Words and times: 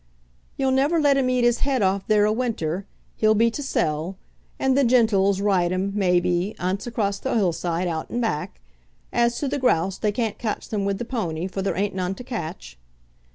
"Ye'll 0.57 0.71
never 0.71 0.99
let 0.99 1.15
him 1.15 1.29
eat 1.29 1.43
his 1.43 1.59
head 1.59 1.83
off 1.83 2.07
there 2.07 2.25
a' 2.25 2.29
the 2.29 2.33
winter! 2.33 2.87
He'll 3.17 3.35
be 3.35 3.51
to 3.51 3.61
sell. 3.61 4.17
And 4.57 4.75
the 4.75 4.83
gentles'll 4.83 5.43
ride 5.43 5.71
him, 5.71 5.91
may 5.93 6.19
be, 6.19 6.55
ance 6.57 6.87
across 6.87 7.19
the 7.19 7.35
hillside, 7.35 7.87
out 7.87 8.09
and 8.09 8.19
back. 8.19 8.61
As 9.13 9.37
to 9.37 9.47
the 9.47 9.59
grouse, 9.59 9.99
they 9.99 10.11
can't 10.11 10.39
cotch 10.39 10.69
them 10.69 10.85
with 10.85 10.97
the 10.97 11.05
pownie, 11.05 11.45
for 11.47 11.61
there 11.61 11.77
ain't 11.77 11.93
none 11.93 12.15
to 12.15 12.23
cotch." 12.23 12.79